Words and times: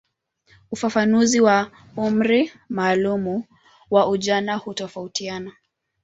Ufafanuzi 0.71 1.41
wa 1.41 1.71
umri 1.97 2.51
maalumu 2.69 3.43
wa 3.91 4.09
ujana 4.09 4.55
hutofautiana. 4.55 5.51